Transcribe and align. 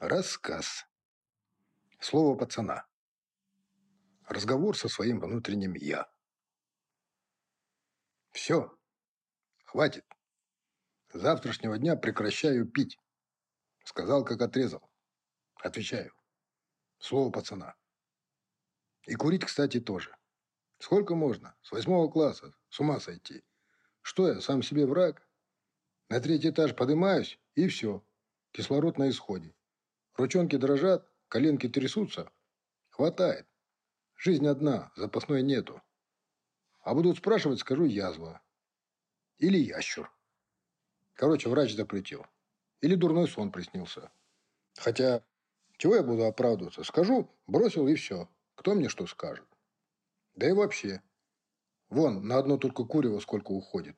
Рассказ. 0.00 0.86
Слово 1.98 2.34
пацана. 2.34 2.86
Разговор 4.26 4.74
со 4.74 4.88
своим 4.88 5.20
внутренним 5.20 5.74
«я». 5.74 6.10
Все. 8.30 8.74
Хватит. 9.66 10.06
С 11.12 11.20
завтрашнего 11.20 11.76
дня 11.76 11.96
прекращаю 11.96 12.66
пить. 12.66 12.98
Сказал, 13.84 14.24
как 14.24 14.40
отрезал. 14.40 14.90
Отвечаю. 15.56 16.14
Слово 16.98 17.30
пацана. 17.30 17.76
И 19.02 19.14
курить, 19.16 19.44
кстати, 19.44 19.80
тоже. 19.80 20.16
Сколько 20.78 21.14
можно? 21.14 21.54
С 21.60 21.72
восьмого 21.72 22.10
класса. 22.10 22.54
С 22.70 22.80
ума 22.80 23.00
сойти. 23.00 23.44
Что 24.00 24.28
я, 24.28 24.40
сам 24.40 24.62
себе 24.62 24.86
враг? 24.86 25.28
На 26.08 26.20
третий 26.20 26.48
этаж 26.48 26.74
поднимаюсь, 26.74 27.38
и 27.54 27.68
все. 27.68 28.02
Кислород 28.52 28.96
на 28.96 29.10
исходе. 29.10 29.54
Ручонки 30.16 30.56
дрожат, 30.56 31.08
коленки 31.28 31.68
трясутся. 31.68 32.30
Хватает. 32.90 33.46
Жизнь 34.16 34.46
одна, 34.46 34.92
запасной 34.96 35.42
нету. 35.42 35.80
А 36.82 36.94
будут 36.94 37.18
спрашивать, 37.18 37.60
скажу 37.60 37.84
язва. 37.84 38.42
Или 39.38 39.58
ящур. 39.58 40.12
Короче, 41.14 41.48
врач 41.48 41.74
запретил. 41.74 42.26
Или 42.80 42.94
дурной 42.94 43.28
сон 43.28 43.52
приснился. 43.52 44.10
Хотя, 44.76 45.24
чего 45.78 45.96
я 45.96 46.02
буду 46.02 46.24
оправдываться? 46.24 46.84
Скажу, 46.84 47.30
бросил 47.46 47.88
и 47.88 47.94
все. 47.94 48.28
Кто 48.54 48.74
мне 48.74 48.88
что 48.88 49.06
скажет? 49.06 49.46
Да 50.34 50.48
и 50.48 50.52
вообще. 50.52 51.02
Вон, 51.88 52.26
на 52.26 52.38
одно 52.38 52.56
только 52.56 52.84
курево 52.84 53.20
сколько 53.20 53.52
уходит. 53.52 53.96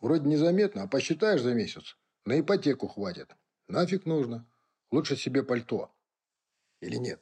Вроде 0.00 0.28
незаметно, 0.28 0.82
а 0.82 0.88
посчитаешь 0.88 1.42
за 1.42 1.54
месяц. 1.54 1.96
На 2.24 2.40
ипотеку 2.40 2.88
хватит. 2.88 3.34
Нафиг 3.68 4.06
нужно. 4.06 4.46
Лучше 4.94 5.16
себе 5.16 5.42
пальто. 5.42 5.92
Или 6.78 6.94
нет? 6.94 7.20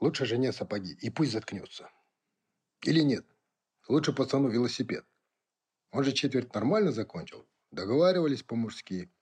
Лучше 0.00 0.24
жене 0.24 0.52
сапоги, 0.52 0.94
и 0.94 1.10
пусть 1.10 1.32
заткнется. 1.32 1.90
Или 2.80 3.00
нет? 3.02 3.26
Лучше 3.88 4.14
пацану 4.14 4.48
велосипед. 4.48 5.04
Он 5.90 6.02
же 6.02 6.12
четверть 6.12 6.54
нормально 6.54 6.90
закончил. 6.90 7.46
Договаривались 7.72 8.42
по-мужски. 8.42 9.12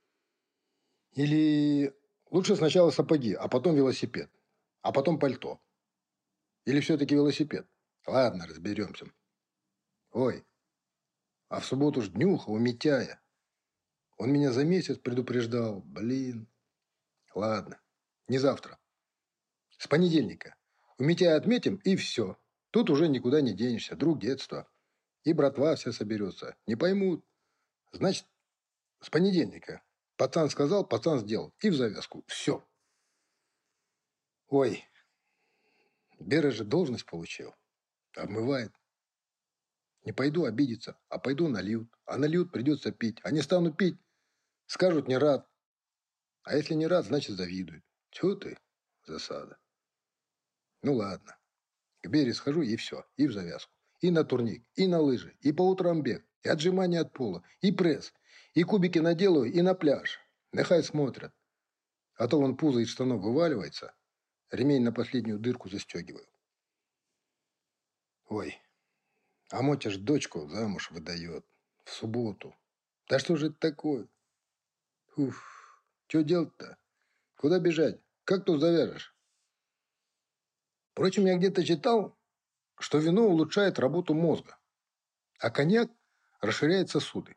Или 1.10 1.92
лучше 2.30 2.54
сначала 2.54 2.92
сапоги, 2.92 3.34
а 3.34 3.48
потом 3.48 3.74
велосипед. 3.74 4.30
А 4.82 4.92
потом 4.92 5.18
пальто. 5.18 5.60
Или 6.66 6.78
все-таки 6.78 7.16
велосипед? 7.16 7.66
Ладно, 8.06 8.46
разберемся. 8.46 9.06
Ой, 10.12 10.46
а 11.48 11.58
в 11.58 11.64
субботу 11.64 12.00
ж 12.00 12.10
днюха 12.10 12.48
у 12.50 12.58
Митяя. 12.58 13.20
Он 14.18 14.32
меня 14.32 14.52
за 14.52 14.64
месяц 14.64 14.98
предупреждал. 14.98 15.80
Блин. 15.80 16.46
Ладно, 17.34 17.80
не 18.28 18.38
завтра. 18.38 18.78
С 19.78 19.86
понедельника. 19.86 20.56
У 20.98 21.04
Митяя 21.04 21.36
отметим, 21.36 21.76
и 21.76 21.96
все. 21.96 22.38
Тут 22.70 22.90
уже 22.90 23.08
никуда 23.08 23.40
не 23.40 23.54
денешься. 23.54 23.96
Друг 23.96 24.20
детства. 24.20 24.70
И 25.24 25.32
братва 25.32 25.74
вся 25.74 25.92
соберется. 25.92 26.56
Не 26.66 26.76
поймут. 26.76 27.24
Значит, 27.92 28.26
с 29.00 29.10
понедельника. 29.10 29.82
Пацан 30.16 30.50
сказал, 30.50 30.86
пацан 30.86 31.20
сделал. 31.20 31.54
И 31.60 31.70
в 31.70 31.74
завязку. 31.74 32.24
Все. 32.26 32.66
Ой, 34.48 34.84
Бера 36.20 36.50
же 36.50 36.64
должность 36.64 37.06
получил. 37.06 37.54
Обмывает. 38.14 38.72
Не 40.04 40.12
пойду 40.12 40.44
обидеться, 40.44 40.98
а 41.08 41.18
пойду 41.18 41.48
нальют. 41.48 41.90
А 42.04 42.18
нальют 42.18 42.52
придется 42.52 42.92
пить. 42.92 43.18
А 43.22 43.30
не 43.30 43.40
стану 43.40 43.72
пить, 43.72 43.98
скажут 44.66 45.08
не 45.08 45.16
рад. 45.16 45.49
А 46.42 46.56
если 46.56 46.74
не 46.74 46.86
рад, 46.86 47.05
значит 47.05 47.36
завидует. 47.36 47.84
Чего 48.10 48.34
ты? 48.34 48.58
Засада. 49.06 49.58
Ну 50.82 50.94
ладно. 50.94 51.38
К 52.02 52.08
Бере 52.08 52.32
схожу 52.32 52.62
и 52.62 52.77
все. 52.77 53.05
И 53.16 53.27
в 53.27 53.32
завязку. 53.32 53.72
И 54.00 54.10
на 54.10 54.24
турник, 54.24 54.64
и 54.74 54.86
на 54.86 55.00
лыжи, 55.00 55.37
и 55.41 55.53
по 55.53 55.62
утрам 55.62 56.03
бег, 56.03 56.26
и 56.42 56.48
отжимания 56.48 57.03
от 57.03 57.12
пола, 57.12 57.44
и 57.60 57.70
пресс, 57.70 58.14
и 58.54 58.62
кубики 58.62 58.98
наделаю, 58.98 59.53
и 59.53 59.60
на 59.60 59.75
пляж. 59.75 60.19
Нехай 60.53 60.82
смотрят. 60.82 61.34
А 62.14 62.26
то 62.26 62.41
вон 62.41 62.56
пузо 62.56 62.81
из 62.81 62.88
штанов 62.88 63.20
вываливается. 63.20 63.94
Ремень 64.50 64.82
на 64.82 64.93
последнюю 64.93 65.38
дырку 65.38 65.69
застегиваю. 65.69 66.26
Ой, 68.28 68.59
а 69.50 69.62
Мотя 69.62 69.91
ж 69.91 69.98
дочку 69.98 70.48
замуж 70.48 70.91
выдает. 70.91 71.44
В 71.84 71.91
субботу. 71.91 72.54
Да 73.09 73.19
что 73.19 73.37
же 73.37 73.48
это 73.48 73.56
такое? 73.59 74.06
Уф. 75.16 75.50
Что 76.10 76.25
делать-то? 76.25 76.76
Куда 77.37 77.60
бежать? 77.60 78.00
Как 78.25 78.44
тут 78.44 78.60
завяжешь? 78.60 79.15
Впрочем, 80.91 81.25
я 81.26 81.37
где-то 81.37 81.65
читал, 81.65 82.19
что 82.81 82.98
вино 82.98 83.28
улучшает 83.28 83.78
работу 83.78 84.12
мозга, 84.12 84.59
а 85.38 85.50
коньяк 85.50 85.88
расширяет 86.41 86.91
сосуды. 86.91 87.37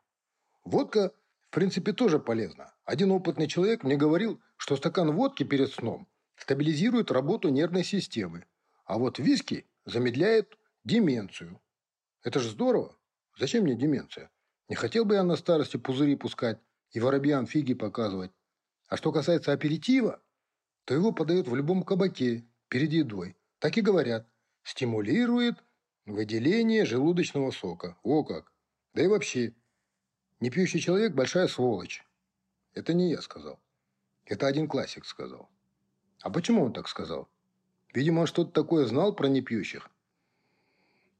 Водка, 0.64 1.14
в 1.50 1.54
принципе, 1.54 1.92
тоже 1.92 2.18
полезна. 2.18 2.74
Один 2.84 3.12
опытный 3.12 3.46
человек 3.46 3.84
мне 3.84 3.94
говорил, 3.94 4.42
что 4.56 4.74
стакан 4.74 5.12
водки 5.12 5.44
перед 5.44 5.70
сном 5.72 6.08
стабилизирует 6.34 7.12
работу 7.12 7.50
нервной 7.50 7.84
системы, 7.84 8.44
а 8.86 8.98
вот 8.98 9.20
виски 9.20 9.68
замедляет 9.84 10.58
деменцию. 10.82 11.60
Это 12.24 12.40
же 12.40 12.50
здорово. 12.50 12.98
Зачем 13.38 13.62
мне 13.62 13.76
деменция? 13.76 14.32
Не 14.68 14.74
хотел 14.74 15.04
бы 15.04 15.14
я 15.14 15.22
на 15.22 15.36
старости 15.36 15.76
пузыри 15.76 16.16
пускать 16.16 16.58
и 16.90 16.98
воробьям 16.98 17.46
фиги 17.46 17.74
показывать. 17.74 18.32
А 18.88 18.96
что 18.96 19.12
касается 19.12 19.52
аперитива, 19.52 20.20
то 20.84 20.94
его 20.94 21.12
подают 21.12 21.48
в 21.48 21.54
любом 21.54 21.82
кабаке 21.82 22.44
перед 22.68 22.92
едой. 22.92 23.36
Так 23.58 23.78
и 23.78 23.80
говорят. 23.80 24.28
Стимулирует 24.62 25.62
выделение 26.06 26.84
желудочного 26.84 27.50
сока. 27.50 27.96
О 28.02 28.24
как! 28.24 28.52
Да 28.94 29.02
и 29.02 29.06
вообще, 29.06 29.54
не 30.40 30.50
пьющий 30.50 30.80
человек– 30.80 31.14
большая 31.14 31.48
сволочь. 31.48 32.04
Это 32.74 32.92
не 32.94 33.10
я 33.10 33.20
сказал. 33.22 33.58
Это 34.26 34.46
один 34.46 34.68
классик 34.68 35.04
сказал. 35.04 35.48
А 36.22 36.30
почему 36.30 36.64
он 36.64 36.72
так 36.72 36.88
сказал? 36.88 37.28
Видимо, 37.92 38.20
он 38.20 38.26
что-то 38.26 38.50
такое 38.50 38.86
знал 38.86 39.14
про 39.14 39.28
непьющих. 39.28 39.90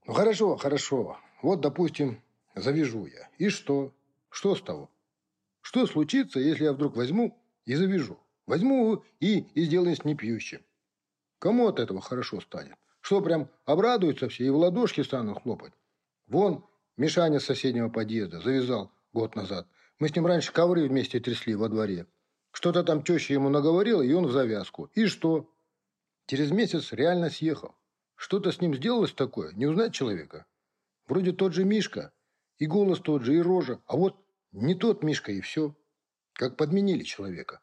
Ну, 0.07 0.13
хорошо, 0.13 0.57
хорошо. 0.57 1.19
Вот, 1.43 1.61
допустим, 1.61 2.23
завяжу 2.55 3.07
я. 3.07 3.29
И 3.39 3.49
что? 3.49 3.95
Что 4.31 4.55
с 4.55 4.63
того? 4.63 4.91
Что 5.61 5.87
случится, 5.87 6.41
если 6.41 6.65
я 6.65 6.73
вдруг 6.73 6.97
возьму 6.97 7.39
и 7.65 7.75
завяжу. 7.75 8.19
Возьму 8.47 9.03
и, 9.21 9.41
и 9.41 9.65
сделаю 9.65 9.97
с 9.97 10.05
непьющим. 10.05 10.61
Кому 11.39 11.69
от 11.69 11.79
этого 11.79 12.01
хорошо 12.01 12.41
станет? 12.41 12.77
Что, 13.01 13.21
прям 13.21 13.51
обрадуются 13.65 14.29
все 14.29 14.47
и 14.47 14.51
в 14.51 14.57
ладошки 14.57 15.03
станут 15.03 15.43
хлопать? 15.43 15.73
Вон, 16.27 16.65
Мишаня 16.97 17.41
с 17.41 17.45
соседнего 17.45 17.89
подъезда 17.89 18.41
завязал 18.41 18.91
год 19.13 19.35
назад. 19.37 19.67
Мы 19.99 20.09
с 20.09 20.17
ним 20.17 20.27
раньше 20.27 20.53
ковры 20.53 20.89
вместе 20.89 21.21
трясли 21.21 21.55
во 21.55 21.69
дворе. 21.69 22.07
Что-то 22.51 22.85
там 22.85 23.03
теща 23.03 23.33
ему 23.33 23.49
наговорила, 23.49 24.01
и 24.01 24.13
он 24.13 24.27
в 24.27 24.33
завязку. 24.33 24.91
И 24.95 25.07
что? 25.07 25.51
Через 26.27 26.51
месяц 26.51 26.93
реально 26.93 27.31
съехал. 27.31 27.75
Что-то 28.15 28.53
с 28.53 28.61
ним 28.61 28.75
сделалось 28.75 29.13
такое, 29.13 29.53
не 29.53 29.67
узнать 29.67 29.93
человека. 29.93 30.47
Вроде 31.07 31.33
тот 31.33 31.53
же 31.53 31.65
Мишка, 31.65 32.13
и 32.59 32.67
голос 32.67 33.01
тот 33.01 33.23
же, 33.23 33.35
и 33.35 33.41
рожа. 33.41 33.81
А 33.87 33.97
вот 33.97 34.17
не 34.53 34.75
тот 34.75 35.03
Мишка, 35.03 35.33
и 35.33 35.41
все. 35.41 35.75
Как 36.35 36.57
подменили 36.57 37.05
человека. 37.05 37.61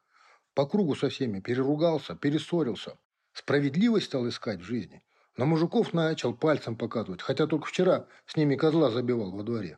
По 0.54 0.66
кругу 0.66 0.96
со 0.96 1.10
всеми 1.10 1.40
переругался, 1.40 2.16
перессорился. 2.16 2.98
Справедливость 3.34 4.08
стал 4.08 4.28
искать 4.28 4.60
в 4.60 4.64
жизни. 4.64 5.04
На 5.38 5.46
мужиков 5.46 5.94
начал 5.94 6.34
пальцем 6.34 6.76
показывать, 6.76 7.22
хотя 7.22 7.48
только 7.48 7.68
вчера 7.68 8.08
с 8.26 8.36
ними 8.36 8.56
козла 8.56 8.90
забивал 8.90 9.32
во 9.32 9.44
дворе. 9.44 9.78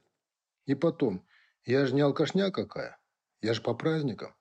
И 0.66 0.76
потом, 0.76 1.26
я 1.66 1.86
же 1.86 1.94
не 1.94 2.02
алкашня 2.02 2.52
какая, 2.52 2.98
я 3.42 3.54
же 3.54 3.62
по 3.62 3.74
праздникам. 3.74 4.36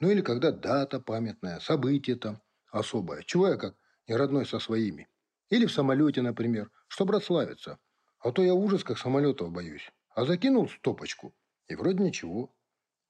Ну 0.00 0.10
или 0.10 0.22
когда 0.22 0.50
дата 0.50 1.00
памятная, 1.00 1.60
событие 1.60 2.16
там 2.16 2.42
особое. 2.70 3.22
Чего 3.22 3.48
я 3.48 3.56
как 3.56 3.76
не 4.08 4.16
родной 4.16 4.46
со 4.46 4.58
своими? 4.58 5.08
Или 5.50 5.66
в 5.66 5.72
самолете, 5.72 6.20
например, 6.20 6.70
чтобы 6.88 7.14
расслабиться. 7.14 7.78
А 8.18 8.32
то 8.32 8.42
я 8.42 8.54
ужас 8.54 8.82
как 8.82 8.98
самолетов 8.98 9.52
боюсь. 9.52 9.90
А 10.14 10.24
закинул 10.24 10.68
стопочку, 10.68 11.34
и 11.68 11.74
вроде 11.74 12.02
ничего. 12.02 12.54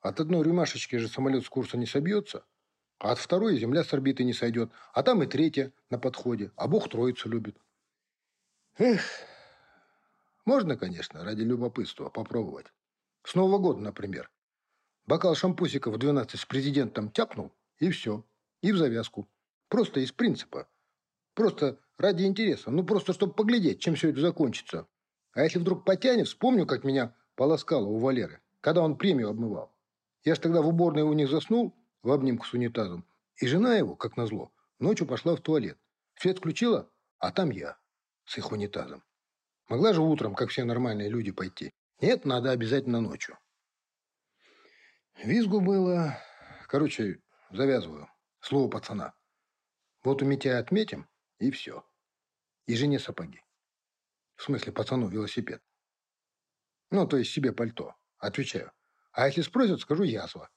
От 0.04 0.20
одной 0.20 0.44
рюмашечки 0.44 0.96
же 0.96 1.08
самолет 1.08 1.46
с 1.46 1.48
курса 1.48 1.78
не 1.78 1.86
собьется, 1.86 2.44
а 2.98 3.12
от 3.12 3.18
второй 3.18 3.56
земля 3.56 3.82
с 3.82 3.94
орбиты 3.94 4.22
не 4.22 4.34
сойдет, 4.34 4.70
а 4.92 5.02
там 5.02 5.22
и 5.22 5.26
третья 5.26 5.72
на 5.88 5.98
подходе, 5.98 6.52
а 6.56 6.68
Бог 6.68 6.90
троицу 6.90 7.30
любит. 7.30 7.56
Эх, 8.76 9.00
можно, 10.44 10.76
конечно, 10.76 11.24
ради 11.24 11.40
любопытства 11.40 12.10
попробовать. 12.10 12.66
С 13.22 13.34
Нового 13.34 13.56
года, 13.56 13.80
например. 13.80 14.30
Бокал 15.06 15.34
шампусика 15.34 15.90
в 15.90 15.96
12 15.96 16.38
с 16.38 16.44
президентом 16.44 17.10
тяпнул, 17.10 17.50
и 17.78 17.90
все. 17.90 18.26
И 18.60 18.72
в 18.72 18.76
завязку. 18.76 19.26
Просто 19.68 20.00
из 20.00 20.12
принципа. 20.12 20.68
Просто 21.32 21.80
ради 21.96 22.24
интереса. 22.24 22.70
Ну, 22.70 22.84
просто 22.84 23.14
чтобы 23.14 23.32
поглядеть, 23.32 23.80
чем 23.80 23.94
все 23.94 24.10
это 24.10 24.20
закончится. 24.20 24.86
А 25.32 25.44
если 25.44 25.58
вдруг 25.58 25.86
потянет, 25.86 26.28
вспомню, 26.28 26.66
как 26.66 26.84
меня 26.84 27.16
полоскало 27.36 27.86
у 27.86 27.96
Валеры, 27.96 28.42
когда 28.60 28.82
он 28.82 28.98
премию 28.98 29.30
обмывал. 29.30 29.73
Я 30.24 30.34
ж 30.34 30.38
тогда 30.38 30.62
в 30.62 30.68
уборной 30.68 31.02
у 31.02 31.12
них 31.12 31.28
заснул, 31.28 31.76
в 32.02 32.10
обнимку 32.10 32.46
с 32.46 32.54
унитазом. 32.54 33.06
И 33.36 33.46
жена 33.46 33.76
его, 33.76 33.94
как 33.94 34.16
назло, 34.16 34.52
ночью 34.78 35.06
пошла 35.06 35.36
в 35.36 35.40
туалет. 35.40 35.78
Свет 36.16 36.38
включила, 36.38 36.90
а 37.18 37.30
там 37.30 37.50
я 37.50 37.78
с 38.24 38.38
их 38.38 38.50
унитазом. 38.50 39.04
Могла 39.68 39.92
же 39.92 40.00
утром, 40.00 40.34
как 40.34 40.50
все 40.50 40.64
нормальные 40.64 41.10
люди, 41.10 41.30
пойти. 41.30 41.72
Нет, 42.00 42.24
надо 42.24 42.50
обязательно 42.50 43.00
ночью. 43.00 43.38
Визгу 45.22 45.60
было... 45.60 46.18
Короче, 46.68 47.22
завязываю. 47.50 48.08
Слово 48.40 48.68
пацана. 48.68 49.14
Вот 50.02 50.22
у 50.22 50.24
Митя 50.24 50.58
отметим, 50.58 51.08
и 51.38 51.50
все. 51.50 51.84
И 52.66 52.74
жене 52.76 52.98
сапоги. 52.98 53.42
В 54.36 54.42
смысле, 54.42 54.72
пацану 54.72 55.08
велосипед. 55.08 55.62
Ну, 56.90 57.06
то 57.06 57.16
есть 57.16 57.32
себе 57.32 57.52
пальто. 57.52 57.94
Отвечаю. 58.18 58.72
А 59.14 59.28
если 59.28 59.42
спросят, 59.42 59.80
скажу 59.80 60.02
язва. 60.02 60.50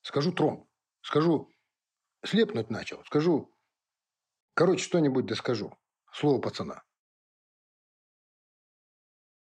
Скажу 0.00 0.32
тромб. 0.32 0.66
Скажу 1.02 1.50
слепнуть 2.24 2.70
начал. 2.70 3.04
Скажу, 3.04 3.54
короче, 4.54 4.82
что-нибудь 4.82 5.26
да 5.26 5.34
скажу. 5.34 5.76
Слово 6.12 6.40
пацана. 6.40 6.82